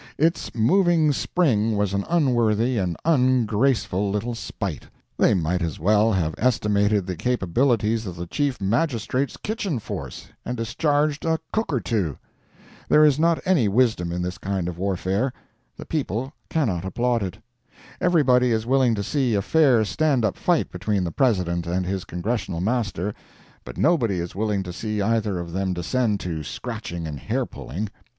Its 0.17 0.55
moving 0.55 1.11
spring 1.11 1.77
was 1.77 1.93
an 1.93 2.03
unworthy 2.09 2.79
and 2.79 2.97
an 3.05 3.13
ungraceful 3.45 4.09
little 4.09 4.33
spite. 4.33 4.87
They 5.15 5.35
might 5.35 5.61
as 5.61 5.79
well 5.79 6.11
have 6.11 6.33
estimated 6.39 7.05
the 7.05 7.15
capabilities 7.15 8.07
of 8.07 8.15
the 8.15 8.25
Chief 8.25 8.59
Magistrate's 8.59 9.37
kitchen 9.37 9.77
force, 9.77 10.29
and 10.43 10.57
discharged 10.57 11.23
a 11.23 11.37
cook 11.53 11.71
or 11.71 11.79
two. 11.79 12.17
There 12.89 13.05
is 13.05 13.19
not 13.19 13.41
any 13.45 13.67
wisdom 13.67 14.11
in 14.11 14.23
this 14.23 14.39
kind 14.39 14.67
of 14.67 14.79
warfare. 14.79 15.31
The 15.77 15.85
people 15.85 16.33
cannot 16.49 16.83
applaud 16.83 17.21
it. 17.21 17.37
Everybody 18.01 18.51
is 18.51 18.65
willing 18.65 18.95
to 18.95 19.03
see 19.03 19.35
a 19.35 19.41
fair 19.43 19.85
stand 19.85 20.25
up 20.25 20.35
fight 20.35 20.71
between 20.71 21.03
the 21.03 21.11
President 21.11 21.67
and 21.67 21.85
his 21.85 22.05
Congressional 22.05 22.59
master, 22.59 23.13
but 23.63 23.77
nobody 23.77 24.17
is 24.19 24.33
willing 24.33 24.63
to 24.63 24.73
see 24.73 24.99
either 24.99 25.37
of 25.37 25.53
them 25.53 25.73
descend 25.73 26.19
to 26.21 26.41
scratching 26.41 27.05
and 27.05 27.19
hair 27.19 27.45
pulling. 27.45 27.87